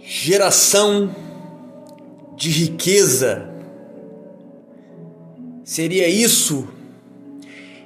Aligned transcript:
Geração 0.00 1.14
de 2.36 2.50
riqueza. 2.50 3.50
Seria 5.64 6.08
isso 6.08 6.68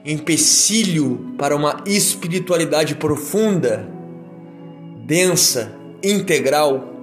empecilho 0.04 1.34
para 1.36 1.54
uma 1.54 1.82
espiritualidade 1.86 2.94
profunda, 2.94 3.88
densa, 5.04 5.72
integral? 6.02 6.94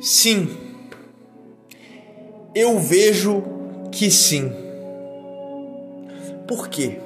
Sim, 0.00 0.48
eu 2.54 2.78
vejo 2.78 3.42
que 3.90 4.10
sim. 4.10 4.63
Por 6.46 6.68
quê? 6.68 6.98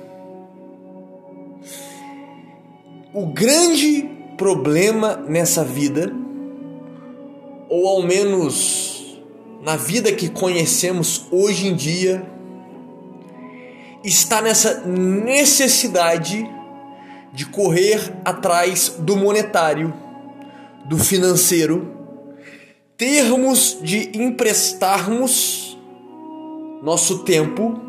O 3.13 3.27
grande 3.27 4.09
problema 4.37 5.17
nessa 5.17 5.65
vida, 5.65 6.13
ou 7.69 7.89
ao 7.89 8.03
menos 8.03 9.19
na 9.63 9.77
vida 9.77 10.13
que 10.13 10.29
conhecemos 10.29 11.27
hoje 11.31 11.69
em 11.69 11.75
dia, 11.75 12.25
está 14.05 14.41
nessa 14.41 14.87
necessidade 14.87 16.49
de 17.33 17.47
correr 17.47 18.13
atrás 18.25 18.95
do 18.99 19.17
monetário, 19.17 19.93
do 20.87 20.99
financeiro 20.99 21.99
termos 22.99 23.79
de 23.81 24.11
emprestarmos 24.21 25.79
nosso 26.83 27.21
tempo 27.21 27.88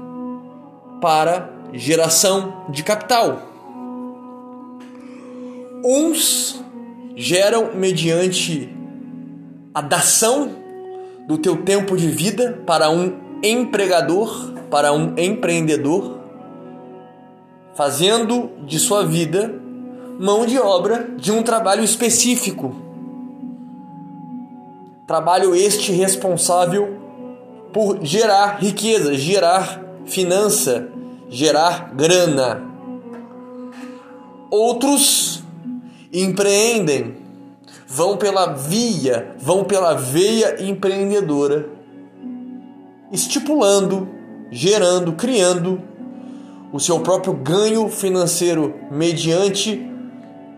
para 1.02 1.50
geração 1.74 2.66
de 2.70 2.84
capital. 2.84 3.42
Uns 5.84 6.62
geram 7.16 7.74
mediante 7.74 8.74
a 9.74 9.82
dação 9.82 10.52
do 11.28 11.38
teu 11.38 11.64
tempo 11.64 11.96
de 11.96 12.08
vida 12.08 12.62
para 12.66 12.90
um 12.90 13.14
empregador, 13.44 14.54
para 14.70 14.92
um 14.92 15.16
empreendedor, 15.18 16.20
fazendo 17.76 18.50
de 18.66 18.80
sua 18.80 19.06
vida 19.06 19.54
mão 20.20 20.46
de 20.46 20.60
obra 20.60 21.12
de 21.18 21.32
um 21.32 21.42
trabalho 21.42 21.84
específico 21.84 22.90
Trabalho 25.10 25.56
este 25.56 25.92
responsável 25.92 27.00
por 27.74 27.98
gerar 28.06 28.60
riqueza, 28.60 29.16
gerar 29.16 29.82
finança, 30.10 30.90
gerar 31.30 31.94
grana. 31.96 32.62
Outros 34.50 35.44
empreendem, 36.12 37.18
vão 37.88 38.18
pela 38.18 38.54
via, 38.54 39.36
vão 39.40 39.64
pela 39.64 39.94
veia 39.94 40.62
empreendedora, 40.64 41.70
estipulando, 43.12 44.10
gerando, 44.52 45.14
criando 45.14 45.82
o 46.74 46.80
seu 46.80 47.00
próprio 47.00 47.34
ganho 47.34 47.88
financeiro 47.90 48.76
mediante 48.92 49.88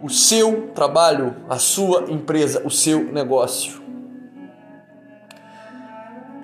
o 0.01 0.09
seu 0.09 0.69
trabalho, 0.73 1.35
a 1.49 1.59
sua 1.59 2.05
empresa, 2.09 2.61
o 2.65 2.71
seu 2.71 3.11
negócio. 3.11 3.81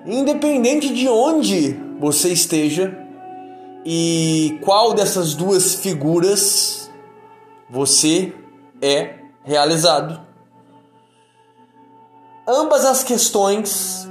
Independente 0.06 0.92
de 0.92 1.08
onde 1.08 1.87
você 1.98 2.32
esteja 2.32 2.96
e 3.84 4.58
qual 4.62 4.94
dessas 4.94 5.34
duas 5.34 5.74
figuras 5.74 6.90
você 7.68 8.32
é 8.80 9.14
realizado. 9.44 10.20
Ambas 12.46 12.84
as 12.84 13.02
questões, 13.02 14.08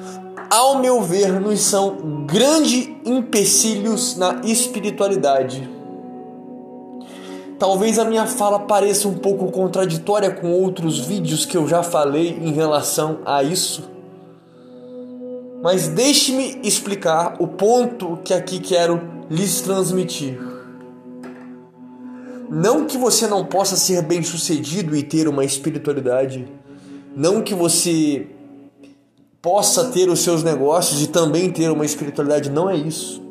ao 0.49 0.79
meu 0.79 1.01
ver, 1.01 1.39
nos 1.39 1.61
são 1.61 2.25
grandes 2.25 2.87
empecilhos 3.05 4.15
na 4.15 4.41
espiritualidade. 4.43 5.67
Talvez 7.57 7.97
a 7.97 8.05
minha 8.05 8.27
fala 8.27 8.59
pareça 8.59 9.07
um 9.07 9.17
pouco 9.17 9.51
contraditória 9.51 10.29
com 10.29 10.51
outros 10.51 10.99
vídeos 10.99 11.45
que 11.45 11.57
eu 11.57 11.67
já 11.67 11.81
falei 11.81 12.37
em 12.39 12.51
relação 12.51 13.19
a 13.25 13.41
isso 13.41 13.96
mas 15.61 15.87
deixe-me 15.87 16.59
explicar 16.63 17.35
o 17.39 17.47
ponto 17.47 18.17
que 18.23 18.33
aqui 18.33 18.59
quero 18.59 19.01
lhes 19.29 19.61
transmitir. 19.61 20.39
Não 22.49 22.85
que 22.85 22.97
você 22.97 23.27
não 23.27 23.45
possa 23.45 23.75
ser 23.75 24.01
bem-sucedido 24.01 24.95
e 24.95 25.03
ter 25.03 25.27
uma 25.27 25.43
espiritualidade, 25.43 26.47
não 27.15 27.41
que 27.41 27.53
você 27.53 28.27
possa 29.41 29.85
ter 29.85 30.09
os 30.09 30.19
seus 30.21 30.43
negócios 30.43 31.01
e 31.01 31.07
também 31.07 31.51
ter 31.51 31.69
uma 31.69 31.85
espiritualidade, 31.85 32.49
não 32.49 32.69
é 32.69 32.75
isso. 32.75 33.21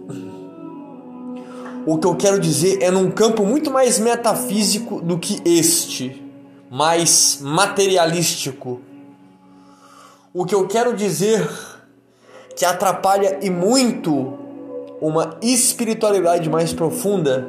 O 1.87 1.99
que 1.99 2.07
eu 2.07 2.17
quero 2.17 2.41
dizer 2.41 2.83
é 2.83 2.91
num 2.91 3.11
campo 3.11 3.47
muito 3.47 3.71
mais 3.71 3.99
metafísico 3.99 5.01
do 5.01 5.19
que 5.19 5.41
este, 5.45 6.23
mais 6.69 7.39
materialístico. 7.41 8.81
O 10.35 10.45
que 10.45 10.55
eu 10.55 10.67
quero 10.67 10.95
dizer 10.95 11.49
que 12.57 12.65
atrapalha 12.65 13.39
e 13.43 13.51
muito 13.51 14.33
uma 15.01 15.37
espiritualidade 15.43 16.49
mais 16.49 16.73
profunda 16.73 17.47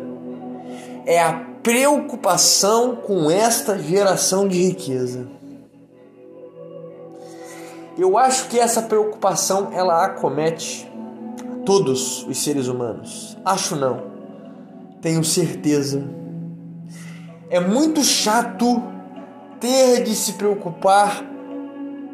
é 1.06 1.22
a 1.23 1.34
preocupação 1.63 2.97
com 2.97 3.31
esta 3.31 3.79
geração 3.79 4.47
de 4.47 4.62
riqueza. 4.62 5.25
Eu 7.97 8.18
acho 8.18 8.50
que 8.50 8.59
essa 8.59 8.81
preocupação 8.81 9.69
ela 9.72 10.06
acomete 10.06 10.91
todos 11.66 12.24
os 12.28 12.44
seres 12.44 12.68
humanos. 12.68 13.38
Acho 13.44 13.75
não. 13.75 14.03
Tenho 15.01 15.24
certeza. 15.24 16.03
É 17.50 17.59
muito 17.62 18.03
chato 18.03 18.84
ter 19.59 20.03
de 20.03 20.13
se 20.13 20.34
preocupar 20.34 21.24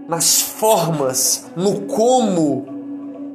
nas 0.07 0.41
formas, 0.41 1.47
no 1.55 1.81
como 1.81 2.72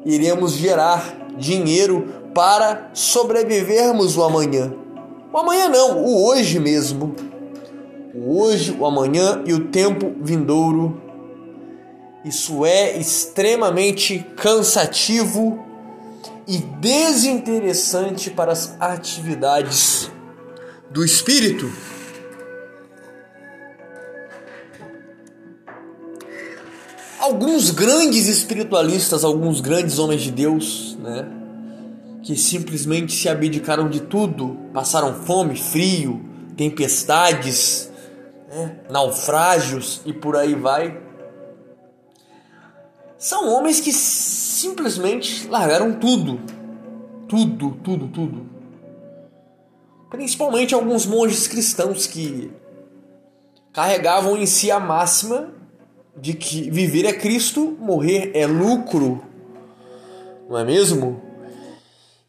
iremos 0.05 0.53
gerar 0.53 1.29
dinheiro 1.37 2.31
para 2.35 2.91
sobrevivermos 2.93 4.17
o 4.17 4.23
amanhã. 4.23 4.73
O 5.33 5.39
amanhã 5.39 5.69
não, 5.69 6.05
o 6.05 6.27
hoje 6.27 6.59
mesmo. 6.59 7.15
O 8.15 8.41
hoje, 8.41 8.77
o 8.79 8.87
amanhã 8.87 9.43
e 9.47 9.53
o 9.53 9.67
tempo 9.69 10.15
vindouro. 10.21 11.01
Isso 12.25 12.65
é 12.65 12.99
extremamente 12.99 14.27
cansativo 14.37 15.65
e 16.47 16.59
desinteressante 16.59 18.31
para 18.31 18.53
as 18.53 18.75
atividades 18.81 20.11
do 20.91 21.05
espírito. 21.05 21.71
Alguns 27.19 27.71
grandes 27.71 28.27
espiritualistas, 28.27 29.25
alguns 29.25 29.61
grandes 29.61 29.99
homens 29.99 30.23
de 30.23 30.31
Deus, 30.31 30.97
né, 31.01 31.27
que 32.23 32.37
simplesmente 32.37 33.13
se 33.13 33.29
abdicaram 33.29 33.89
de 33.89 34.01
tudo, 34.01 34.57
passaram 34.73 35.15
fome, 35.15 35.57
frio, 35.57 36.25
tempestades, 36.57 37.91
né, 38.49 38.81
naufrágios 38.91 40.01
e 40.05 40.13
por 40.13 40.37
aí 40.37 40.55
vai. 40.55 41.01
São 43.19 43.49
homens 43.49 43.81
que 43.81 43.93
simplesmente 43.93 45.49
largaram 45.49 45.93
tudo, 45.95 46.41
tudo, 47.29 47.73
tudo, 47.83 48.09
tudo. 48.09 48.47
Principalmente 50.09 50.75
alguns 50.75 51.05
monges 51.05 51.47
cristãos 51.47 52.07
que 52.07 52.51
carregavam 53.73 54.37
em 54.37 54.47
si 54.47 54.71
a 54.71 54.81
máxima 54.81 55.58
de 56.21 56.35
que 56.35 56.71
viver 56.71 57.05
é 57.05 57.13
Cristo, 57.13 57.77
morrer 57.81 58.33
é 58.35 58.47
lucro, 58.47 59.23
não 60.49 60.59
é 60.59 60.65
mesmo? 60.65 61.23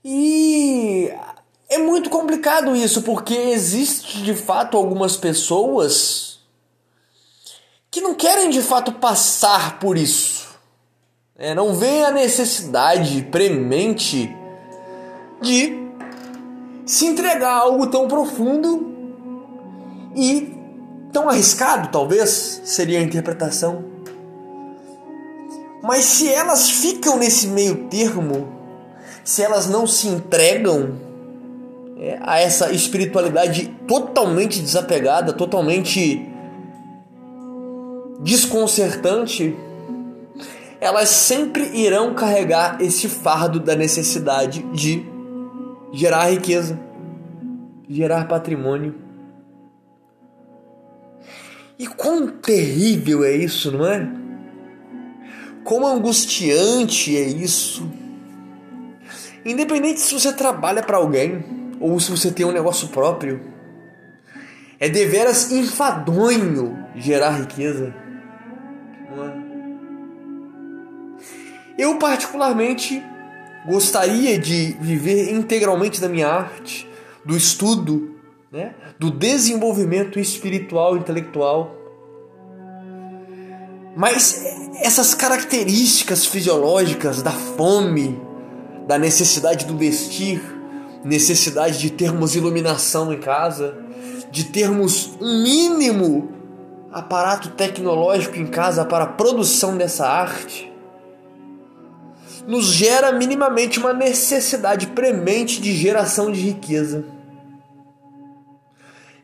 E 0.03 1.12
é 1.69 1.77
muito 1.77 2.09
complicado 2.09 2.75
isso, 2.75 3.01
porque 3.01 3.33
existe 3.33 4.21
de 4.24 4.33
fato 4.33 4.77
algumas 4.77 5.18
pessoas 5.18 6.39
que 7.91 8.01
não 8.01 8.13
querem 8.13 8.50
de 8.50 8.62
fato 8.62 8.91
passar 8.94 9.80
por 9.80 9.97
isso. 9.97 10.47
É, 11.35 11.56
não 11.56 11.74
vê 11.74 12.03
a 12.03 12.12
necessidade 12.12 13.24
premente 13.31 14.35
de 15.42 15.80
se 16.85 17.06
entregar 17.06 17.50
a 17.50 17.59
algo 17.59 17.88
tão 17.88 18.07
profundo 18.07 18.94
e 20.15 20.58
tão 21.11 21.29
arriscado, 21.29 21.89
talvez, 21.91 22.61
seria 22.63 23.00
a 23.00 23.03
interpretação. 23.03 23.83
Mas 25.81 26.06
se 26.06 26.27
elas 26.27 26.69
ficam 26.69 27.17
nesse 27.17 27.47
meio 27.47 27.88
termo, 27.88 28.47
se 29.23 29.41
elas 29.41 29.67
não 29.67 29.88
se 29.88 30.07
entregam, 30.07 31.00
é, 31.97 32.17
a 32.21 32.39
essa 32.39 32.71
espiritualidade 32.71 33.67
totalmente 33.88 34.61
desapegada, 34.61 35.33
totalmente 35.33 36.25
desconcertante, 38.21 39.56
elas 40.79 41.09
sempre 41.09 41.63
irão 41.77 42.13
carregar 42.13 42.81
esse 42.81 43.09
fardo 43.09 43.59
da 43.59 43.75
necessidade 43.75 44.61
de 44.71 45.06
gerar 45.91 46.31
riqueza, 46.31 46.79
gerar 47.89 48.27
patrimônio. 48.27 49.08
E 51.79 51.87
quão 51.87 52.27
terrível 52.27 53.23
é 53.23 53.31
isso, 53.31 53.71
não 53.71 53.87
é? 53.87 54.05
Quão 55.63 55.87
angustiante 55.87 57.15
é 57.15 57.21
isso. 57.21 57.89
Independente 59.45 60.01
se 60.01 60.13
você 60.13 60.33
trabalha 60.33 60.83
para 60.83 60.97
alguém 60.97 61.77
ou 61.79 61.97
se 61.97 62.11
você 62.11 62.31
tem 62.31 62.45
um 62.45 62.51
negócio 62.51 62.89
próprio, 62.89 63.39
é 64.77 64.89
deveras 64.89 65.53
enfadonho 65.53 66.85
gerar 66.97 67.31
riqueza. 67.31 67.95
Eu, 71.77 71.97
particularmente, 71.97 73.01
gostaria 73.65 74.37
de 74.37 74.75
viver 74.81 75.31
integralmente 75.31 76.01
da 76.01 76.09
minha 76.09 76.27
arte, 76.27 76.85
do 77.23 77.37
estudo, 77.37 78.19
né? 78.51 78.73
do 78.97 79.11
desenvolvimento 79.11 80.19
espiritual 80.19 80.95
e 80.95 80.99
intelectual. 80.99 81.75
Mas 83.95 84.43
essas 84.81 85.13
características 85.13 86.25
fisiológicas 86.25 87.21
da 87.21 87.31
fome, 87.31 88.19
da 88.87 88.97
necessidade 88.97 89.65
do 89.65 89.77
vestir, 89.77 90.41
necessidade 91.03 91.77
de 91.77 91.89
termos 91.89 92.35
iluminação 92.35 93.13
em 93.13 93.19
casa, 93.19 93.77
de 94.31 94.45
termos 94.45 95.17
um 95.19 95.43
mínimo 95.43 96.29
aparato 96.91 97.49
tecnológico 97.49 98.37
em 98.37 98.47
casa 98.47 98.83
para 98.83 99.03
a 99.03 99.07
produção 99.07 99.77
dessa 99.77 100.07
arte, 100.07 100.71
nos 102.47 102.65
gera 102.65 103.11
minimamente 103.11 103.77
uma 103.79 103.93
necessidade 103.93 104.87
premente 104.87 105.61
de 105.61 105.75
geração 105.75 106.31
de 106.31 106.39
riqueza. 106.39 107.19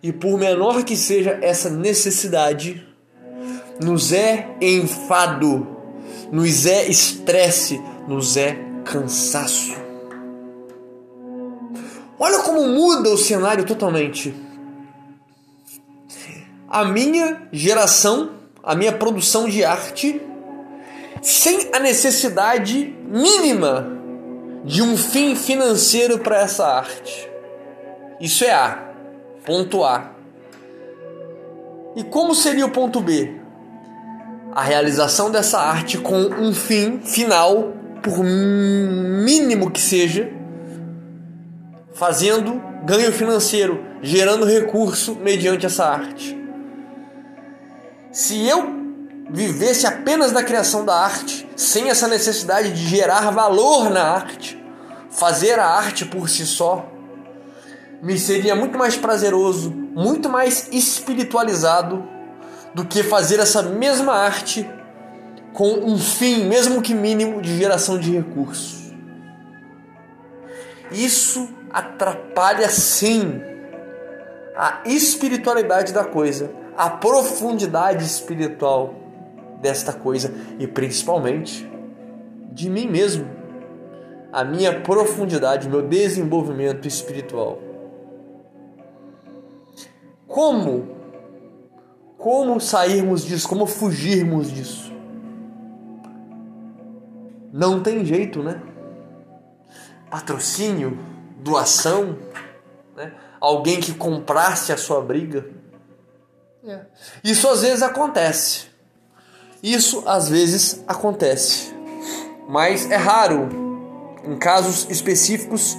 E 0.05 0.13
por 0.13 0.37
menor 0.37 0.83
que 0.83 0.95
seja 0.95 1.39
essa 1.41 1.67
necessidade, 1.67 2.87
nos 3.81 4.13
é 4.13 4.55
enfado, 4.61 5.65
nos 6.31 6.67
é 6.67 6.87
estresse, 6.87 7.81
nos 8.07 8.37
é 8.37 8.55
cansaço. 8.83 9.73
Olha 12.19 12.37
como 12.43 12.67
muda 12.67 13.09
o 13.09 13.17
cenário 13.17 13.65
totalmente. 13.65 14.31
A 16.69 16.85
minha 16.85 17.41
geração, 17.51 18.29
a 18.61 18.75
minha 18.75 18.91
produção 18.91 19.49
de 19.49 19.65
arte 19.65 20.21
sem 21.19 21.71
a 21.73 21.79
necessidade 21.79 22.95
mínima 23.07 23.91
de 24.63 24.83
um 24.83 24.95
fim 24.95 25.35
financeiro 25.35 26.19
para 26.19 26.41
essa 26.41 26.63
arte. 26.63 27.27
Isso 28.21 28.45
é 28.45 28.53
A. 28.53 28.85
Ponto 29.45 29.83
A. 29.83 30.11
E 31.95 32.03
como 32.03 32.33
seria 32.33 32.65
o 32.65 32.71
ponto 32.71 32.99
B? 32.99 33.39
A 34.51 34.63
realização 34.63 35.29
dessa 35.29 35.59
arte 35.59 35.97
com 35.97 36.15
um 36.15 36.53
fim 36.53 36.99
final, 36.99 37.73
por 38.01 38.23
mínimo 38.23 39.69
que 39.69 39.79
seja, 39.79 40.31
fazendo 41.93 42.61
ganho 42.83 43.11
financeiro, 43.11 43.83
gerando 44.01 44.45
recurso 44.45 45.15
mediante 45.15 45.65
essa 45.65 45.85
arte. 45.85 46.37
Se 48.11 48.47
eu 48.47 48.73
vivesse 49.29 49.85
apenas 49.85 50.31
da 50.31 50.43
criação 50.43 50.85
da 50.85 50.95
arte, 50.95 51.47
sem 51.55 51.89
essa 51.89 52.07
necessidade 52.07 52.71
de 52.71 52.87
gerar 52.87 53.31
valor 53.31 53.89
na 53.89 54.03
arte, 54.03 54.61
fazer 55.09 55.59
a 55.59 55.67
arte 55.67 56.05
por 56.05 56.29
si 56.29 56.45
só, 56.45 56.94
me 58.01 58.17
seria 58.17 58.55
muito 58.55 58.77
mais 58.77 58.95
prazeroso, 58.95 59.71
muito 59.71 60.29
mais 60.29 60.69
espiritualizado 60.71 62.03
do 62.73 62.85
que 62.85 63.03
fazer 63.03 63.39
essa 63.39 63.63
mesma 63.63 64.13
arte 64.13 64.69
com 65.53 65.69
um 65.69 65.97
fim, 65.97 66.43
mesmo 66.45 66.81
que 66.81 66.93
mínimo, 66.93 67.41
de 67.41 67.57
geração 67.57 67.97
de 67.97 68.11
recursos. 68.11 68.91
Isso 70.91 71.49
atrapalha 71.71 72.69
sim 72.69 73.41
a 74.55 74.81
espiritualidade 74.85 75.93
da 75.93 76.03
coisa, 76.03 76.51
a 76.77 76.89
profundidade 76.89 78.05
espiritual 78.05 78.93
desta 79.61 79.91
coisa 79.91 80.33
e 80.59 80.67
principalmente 80.67 81.69
de 82.51 82.69
mim 82.69 82.87
mesmo, 82.87 83.27
a 84.31 84.43
minha 84.43 84.81
profundidade, 84.81 85.69
meu 85.69 85.81
desenvolvimento 85.81 86.87
espiritual. 86.87 87.59
Como? 90.35 90.85
Como 92.17 92.59
sairmos 92.59 93.23
disso? 93.23 93.47
Como 93.47 93.65
fugirmos 93.65 94.51
disso? 94.51 94.91
Não 97.53 97.81
tem 97.81 98.03
jeito, 98.03 98.43
né? 98.43 98.61
Patrocínio, 100.11 100.99
doação, 101.39 102.17
né? 102.97 103.13
alguém 103.39 103.79
que 103.79 103.93
comprasse 103.93 104.73
a 104.73 104.77
sua 104.77 104.99
briga. 105.01 105.49
É. 106.65 106.81
Isso 107.23 107.47
às 107.47 107.61
vezes 107.61 107.81
acontece. 107.81 108.65
Isso 109.63 110.03
às 110.05 110.27
vezes 110.27 110.83
acontece, 110.85 111.73
mas 112.49 112.91
é 112.91 112.97
raro, 112.97 113.47
em 114.25 114.37
casos 114.37 114.85
específicos, 114.89 115.77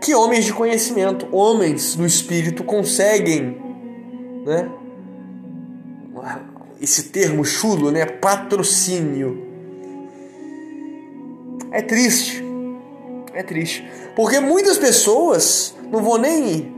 que 0.00 0.14
homens 0.14 0.44
de 0.44 0.52
conhecimento, 0.52 1.26
homens 1.32 1.96
do 1.96 2.06
espírito, 2.06 2.62
conseguem, 2.62 3.65
né? 4.46 4.70
Esse 6.80 7.04
termo 7.04 7.44
chulo, 7.44 7.90
né? 7.90 8.06
Patrocínio. 8.06 9.44
É 11.72 11.82
triste. 11.82 12.42
É 13.34 13.42
triste. 13.42 13.84
Porque 14.14 14.40
muitas 14.40 14.78
pessoas, 14.78 15.74
não 15.90 16.02
vou 16.02 16.16
nem 16.16 16.74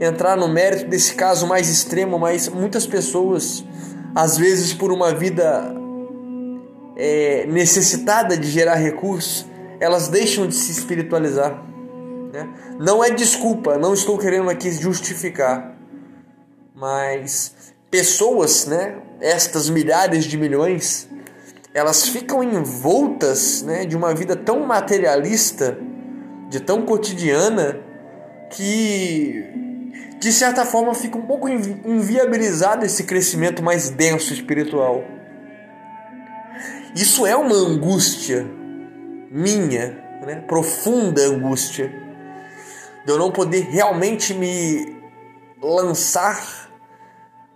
entrar 0.00 0.36
no 0.36 0.48
mérito 0.48 0.86
desse 0.86 1.14
caso 1.14 1.46
mais 1.46 1.68
extremo, 1.68 2.18
mas 2.18 2.48
muitas 2.48 2.86
pessoas, 2.86 3.64
às 4.14 4.38
vezes 4.38 4.72
por 4.72 4.92
uma 4.92 5.12
vida 5.12 5.74
é, 6.96 7.46
necessitada 7.46 8.36
de 8.36 8.48
gerar 8.48 8.76
recursos, 8.76 9.44
elas 9.80 10.08
deixam 10.08 10.46
de 10.46 10.54
se 10.54 10.70
espiritualizar. 10.70 11.62
Né? 12.32 12.48
Não 12.78 13.02
é 13.02 13.10
desculpa, 13.10 13.76
não 13.76 13.92
estou 13.92 14.16
querendo 14.18 14.48
aqui 14.48 14.70
justificar, 14.70 15.77
mas 16.78 17.72
pessoas, 17.90 18.66
né, 18.66 18.98
estas 19.20 19.68
milhares 19.68 20.24
de 20.24 20.38
milhões, 20.38 21.08
elas 21.74 22.08
ficam 22.08 22.42
envoltas 22.42 23.62
né, 23.62 23.84
de 23.84 23.96
uma 23.96 24.14
vida 24.14 24.36
tão 24.36 24.64
materialista, 24.64 25.76
de 26.48 26.60
tão 26.60 26.82
cotidiana, 26.82 27.80
que 28.50 29.44
de 30.20 30.32
certa 30.32 30.64
forma 30.64 30.94
fica 30.94 31.18
um 31.18 31.26
pouco 31.26 31.48
inviabilizado 31.48 32.86
esse 32.86 33.04
crescimento 33.04 33.62
mais 33.62 33.90
denso 33.90 34.32
espiritual. 34.32 35.04
Isso 36.94 37.26
é 37.26 37.36
uma 37.36 37.54
angústia 37.54 38.46
minha, 39.30 39.98
né? 40.24 40.42
profunda 40.46 41.22
angústia, 41.22 41.92
de 43.04 43.12
eu 43.12 43.18
não 43.18 43.30
poder 43.30 43.64
realmente 43.64 44.32
me 44.32 44.96
lançar 45.60 46.67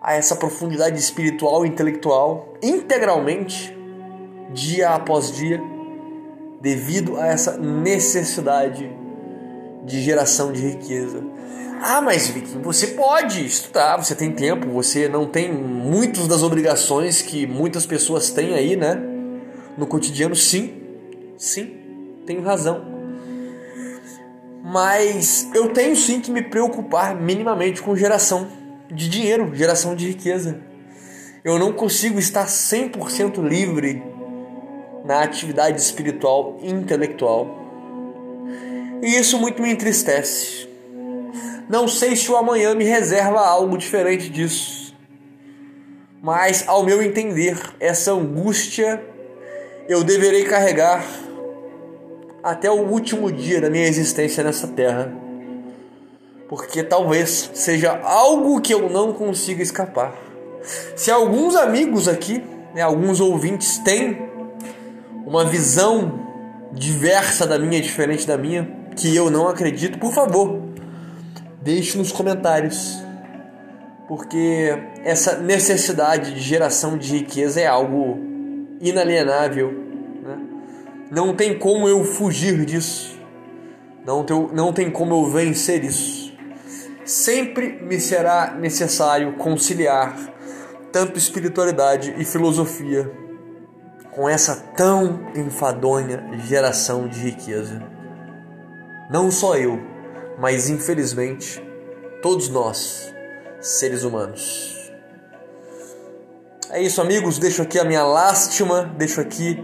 a 0.03 0.15
essa 0.15 0.35
profundidade 0.35 0.99
espiritual 0.99 1.65
e 1.65 1.69
intelectual 1.69 2.55
integralmente, 2.63 3.77
dia 4.53 4.91
após 4.91 5.31
dia, 5.33 5.63
devido 6.61 7.17
a 7.17 7.27
essa 7.27 7.57
necessidade 7.57 8.91
de 9.85 10.01
geração 10.01 10.53
de 10.53 10.61
riqueza. 10.61 11.23
Ah, 11.81 12.01
mas 12.01 12.29
Vicky, 12.29 12.59
você 12.59 12.89
pode 12.89 13.45
estudar, 13.45 13.97
você 13.97 14.15
tem 14.15 14.33
tempo, 14.33 14.69
você 14.69 15.09
não 15.09 15.27
tem 15.27 15.53
muitas 15.53 16.29
das 16.29 16.43
obrigações 16.43 17.23
que 17.23 17.47
muitas 17.47 17.87
pessoas 17.87 18.31
têm 18.31 18.55
aí, 18.55 18.77
né? 18.77 19.13
no 19.77 19.87
cotidiano, 19.87 20.35
sim, 20.35 20.83
sim, 21.37 21.77
tenho 22.27 22.43
razão. 22.43 22.85
Mas 24.63 25.49
eu 25.55 25.73
tenho 25.73 25.97
sim 25.97 26.21
que 26.21 26.31
me 26.31 26.43
preocupar 26.43 27.15
minimamente 27.15 27.83
com 27.83 27.97
geração 27.97 28.47
de 28.93 29.09
dinheiro, 29.09 29.55
geração 29.55 29.97
de 29.97 30.07
riqueza. 30.07 30.61
Eu 31.45 31.59
não 31.59 31.73
consigo 31.73 32.19
estar 32.19 32.47
100% 32.47 33.43
livre 33.43 34.03
na 35.05 35.23
atividade 35.23 35.81
espiritual 35.81 36.59
e 36.63 36.71
intelectual. 36.71 37.59
E 39.03 39.17
isso 39.17 39.39
muito 39.39 39.61
me 39.61 39.73
entristece. 39.73 40.69
Não 41.69 41.89
sei 41.89 42.15
se 42.15 42.31
o 42.31 42.37
amanhã 42.37 42.75
me 42.75 42.85
reserva 42.85 43.41
algo 43.41 43.77
diferente 43.77 44.29
disso. 44.29 44.95
Mas, 46.23 46.69
ao 46.69 46.85
meu 46.85 47.03
entender, 47.03 47.59
essa 47.81 48.13
angústia 48.13 49.03
eu 49.89 50.05
deverei 50.05 50.45
carregar 50.45 51.05
até 52.43 52.71
o 52.71 52.89
último 52.89 53.33
dia 53.33 53.61
da 53.61 53.69
minha 53.69 53.87
existência 53.87 54.45
nessa 54.45 54.69
terra. 54.69 55.22
Porque 56.53 56.83
talvez 56.83 57.51
seja 57.55 57.99
algo 58.05 58.61
que 58.61 58.75
eu 58.75 58.91
não 58.91 59.15
consiga 59.15 59.63
escapar. 59.63 60.15
Se 60.95 61.11
alguns 61.11 61.57
amigos 61.57 62.07
aqui, 62.07 62.45
né, 62.75 62.83
alguns 62.83 63.21
ouvintes 63.21 63.79
têm 63.79 64.29
uma 65.25 65.47
visão 65.47 66.29
diversa 66.71 67.47
da 67.47 67.59
minha, 67.59 67.81
diferente 67.81 68.27
da 68.27 68.37
minha, 68.37 68.71
que 68.95 69.17
eu 69.17 69.31
não 69.31 69.49
acredito, 69.49 69.99
por 69.99 70.13
favor, 70.13 70.61
deixe 71.63 71.97
nos 71.97 72.13
comentários. 72.13 73.03
Porque 74.07 74.77
essa 75.07 75.39
necessidade 75.39 76.35
de 76.35 76.41
geração 76.41 76.99
de 76.99 77.17
riqueza 77.17 77.63
é 77.63 77.67
algo 77.67 78.19
inalienável. 78.79 79.73
Né? 80.23 80.39
Não 81.11 81.35
tem 81.35 81.59
como 81.59 81.89
eu 81.89 82.05
fugir 82.05 82.63
disso. 82.67 83.19
Não 84.05 84.23
não 84.53 84.71
tem 84.71 84.91
como 84.91 85.15
eu 85.15 85.31
vencer 85.31 85.83
isso. 85.83 86.22
Sempre 87.05 87.81
me 87.83 88.01
será 88.01 88.55
necessário 88.55 89.35
conciliar 89.35 90.17
tanto 90.93 91.19
espiritualidade 91.19 92.15
e 92.19 92.25
filosofia 92.25 93.11
com 94.13 94.29
essa 94.29 94.55
tão 94.77 95.33
enfadonha 95.35 96.23
geração 96.47 97.09
de 97.09 97.19
riqueza. 97.19 97.83
Não 99.11 99.31
só 99.31 99.57
eu, 99.57 99.81
mas 100.39 100.69
infelizmente 100.69 101.63
todos 102.21 102.49
nós, 102.49 103.13
seres 103.61 104.05
humanos. 104.05 104.73
É 106.71 106.81
isso, 106.81 107.01
amigos. 107.03 107.39
Deixo 107.39 107.61
aqui 107.63 107.79
a 107.79 107.85
minha 107.85 108.05
lástima, 108.05 108.91
deixo 108.97 109.21
aqui 109.21 109.63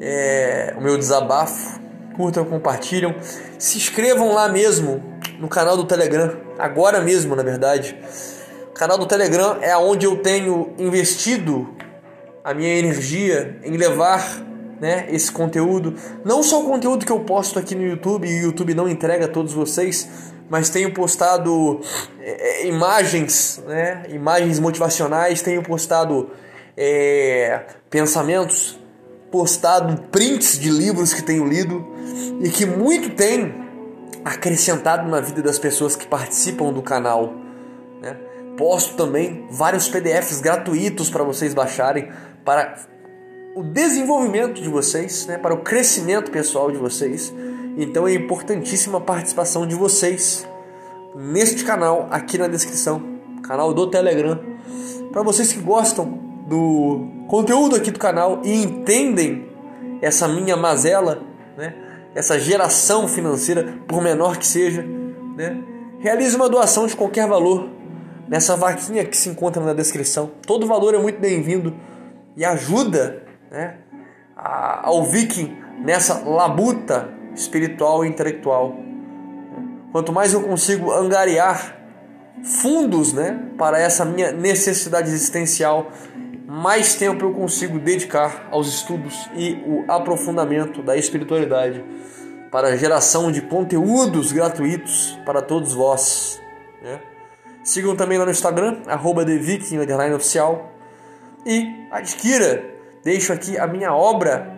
é, 0.00 0.74
o 0.76 0.80
meu 0.80 0.96
desabafo. 0.96 1.80
Curtam, 2.16 2.44
compartilham. 2.44 3.14
Se 3.58 3.76
inscrevam 3.76 4.32
lá 4.32 4.48
mesmo 4.48 5.13
no 5.38 5.48
canal 5.48 5.76
do 5.76 5.84
Telegram, 5.84 6.36
agora 6.58 7.00
mesmo, 7.00 7.34
na 7.34 7.42
verdade. 7.42 7.96
O 8.70 8.74
canal 8.74 8.98
do 8.98 9.06
Telegram 9.06 9.58
é 9.60 9.76
onde 9.76 10.06
eu 10.06 10.16
tenho 10.16 10.74
investido 10.78 11.74
a 12.42 12.52
minha 12.52 12.76
energia 12.76 13.58
em 13.62 13.76
levar 13.76 14.42
né, 14.80 15.06
esse 15.08 15.32
conteúdo. 15.32 15.94
Não 16.24 16.42
só 16.42 16.62
o 16.62 16.66
conteúdo 16.66 17.06
que 17.06 17.12
eu 17.12 17.20
posto 17.20 17.58
aqui 17.58 17.74
no 17.74 17.82
YouTube 17.82 18.28
e 18.28 18.40
o 18.40 18.42
YouTube 18.46 18.74
não 18.74 18.88
entrega 18.88 19.24
a 19.24 19.28
todos 19.28 19.52
vocês, 19.52 20.08
mas 20.50 20.68
tenho 20.68 20.92
postado 20.92 21.80
é, 22.20 22.66
imagens, 22.66 23.62
né, 23.66 24.04
imagens 24.10 24.58
motivacionais, 24.58 25.40
tenho 25.40 25.62
postado 25.62 26.30
é, 26.76 27.62
pensamentos, 27.88 28.78
postado 29.30 30.02
prints 30.10 30.58
de 30.58 30.70
livros 30.70 31.14
que 31.14 31.22
tenho 31.22 31.46
lido 31.46 31.86
e 32.42 32.50
que 32.50 32.66
muito 32.66 33.10
tem 33.10 33.63
acrescentado 34.24 35.08
na 35.08 35.20
vida 35.20 35.42
das 35.42 35.58
pessoas 35.58 35.94
que 35.94 36.06
participam 36.06 36.72
do 36.72 36.80
canal. 36.80 37.34
Né? 38.00 38.16
Posto 38.56 38.96
também 38.96 39.46
vários 39.50 39.88
PDFs 39.88 40.40
gratuitos 40.40 41.10
para 41.10 41.22
vocês 41.22 41.52
baixarem 41.52 42.10
para 42.44 42.76
o 43.54 43.62
desenvolvimento 43.62 44.60
de 44.60 44.68
vocês, 44.68 45.26
né, 45.26 45.38
para 45.38 45.54
o 45.54 45.58
crescimento 45.58 46.30
pessoal 46.30 46.70
de 46.70 46.76
vocês. 46.76 47.32
Então 47.76 48.06
é 48.06 48.14
importantíssima 48.14 48.98
a 48.98 49.00
participação 49.00 49.66
de 49.66 49.74
vocês 49.74 50.46
neste 51.14 51.64
canal 51.64 52.08
aqui 52.10 52.36
na 52.36 52.48
descrição, 52.48 53.20
canal 53.42 53.72
do 53.72 53.88
Telegram. 53.88 54.40
Para 55.12 55.22
vocês 55.22 55.52
que 55.52 55.60
gostam 55.60 56.18
do 56.48 57.26
conteúdo 57.28 57.76
aqui 57.76 57.90
do 57.90 57.98
canal 57.98 58.42
e 58.44 58.62
entendem 58.62 59.48
essa 60.02 60.26
minha 60.26 60.56
mazela, 60.56 61.22
né, 61.56 61.74
essa 62.14 62.38
geração 62.38 63.08
financeira, 63.08 63.78
por 63.88 64.00
menor 64.00 64.36
que 64.36 64.46
seja, 64.46 64.82
né, 65.36 65.60
realize 65.98 66.36
uma 66.36 66.48
doação 66.48 66.86
de 66.86 66.96
qualquer 66.96 67.26
valor 67.26 67.68
nessa 68.28 68.56
vaquinha 68.56 69.04
que 69.04 69.16
se 69.16 69.28
encontra 69.28 69.62
na 69.62 69.72
descrição. 69.72 70.30
Todo 70.46 70.66
valor 70.66 70.94
é 70.94 70.98
muito 70.98 71.18
bem-vindo 71.18 71.74
e 72.36 72.44
ajuda 72.44 73.22
né, 73.50 73.78
ao 74.36 75.04
viking 75.04 75.56
nessa 75.82 76.20
labuta 76.20 77.08
espiritual 77.34 78.04
e 78.04 78.08
intelectual. 78.08 78.76
Quanto 79.92 80.12
mais 80.12 80.32
eu 80.32 80.42
consigo 80.42 80.92
angariar 80.92 81.78
fundos 82.42 83.12
né, 83.12 83.40
para 83.56 83.78
essa 83.78 84.04
minha 84.04 84.32
necessidade 84.32 85.08
existencial, 85.08 85.90
mais 86.46 86.94
tempo 86.94 87.24
eu 87.24 87.32
consigo 87.32 87.78
dedicar 87.78 88.48
aos 88.50 88.68
estudos 88.68 89.28
e 89.34 89.62
o 89.66 89.84
aprofundamento 89.90 90.82
da 90.82 90.96
espiritualidade 90.96 91.84
para 92.50 92.68
a 92.68 92.76
geração 92.76 93.32
de 93.32 93.40
conteúdos 93.40 94.30
gratuitos 94.30 95.18
para 95.24 95.40
todos 95.40 95.72
vós. 95.72 96.40
Né? 96.82 97.00
Sigam 97.62 97.96
também 97.96 98.18
lá 98.18 98.24
no 98.24 98.30
Instagram, 98.30 98.82
arroba 98.86 99.24
oficial 100.14 100.70
e 101.46 101.88
adquira. 101.90 102.62
Deixo 103.02 103.32
aqui 103.32 103.58
a 103.58 103.66
minha 103.66 103.94
obra 103.94 104.54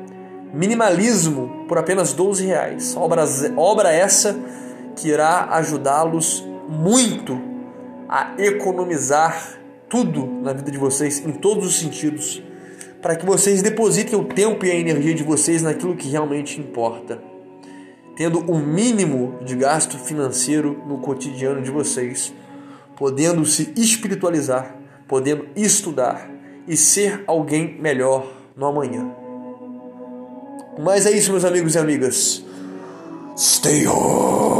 Minimalismo 0.52 1.66
por 1.68 1.78
apenas 1.78 2.12
12 2.12 2.46
reais. 2.46 2.96
Obra, 2.96 3.24
obra 3.56 3.92
essa 3.92 4.38
que 4.96 5.08
irá 5.08 5.48
ajudá-los 5.50 6.46
muito 6.68 7.40
a 8.08 8.34
economizar 8.38 9.58
tudo 9.88 10.26
na 10.42 10.52
vida 10.52 10.70
de 10.70 10.78
vocês, 10.78 11.24
em 11.24 11.32
todos 11.32 11.66
os 11.66 11.78
sentidos, 11.78 12.42
para 13.00 13.16
que 13.16 13.26
vocês 13.26 13.62
depositem 13.62 14.18
o 14.18 14.24
tempo 14.24 14.64
e 14.64 14.70
a 14.70 14.74
energia 14.74 15.14
de 15.14 15.22
vocês 15.22 15.62
naquilo 15.62 15.96
que 15.96 16.08
realmente 16.08 16.60
importa, 16.60 17.22
tendo 18.16 18.40
o 18.50 18.58
mínimo 18.58 19.38
de 19.44 19.54
gasto 19.56 19.98
financeiro 19.98 20.82
no 20.86 20.98
cotidiano 20.98 21.62
de 21.62 21.70
vocês, 21.70 22.32
podendo 22.96 23.44
se 23.44 23.72
espiritualizar, 23.76 24.76
podendo 25.06 25.46
estudar, 25.54 26.36
e 26.66 26.76
ser 26.76 27.22
alguém 27.26 27.78
melhor 27.80 28.26
no 28.56 28.66
amanhã. 28.66 29.06
Mas 30.78 31.06
é 31.06 31.12
isso, 31.12 31.30
meus 31.30 31.44
amigos 31.44 31.74
e 31.74 31.78
amigas. 31.78 32.44
Stay 33.36 33.86
on! 33.86 34.55